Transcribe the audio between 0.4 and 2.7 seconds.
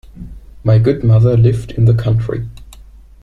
My good mother lived in the country.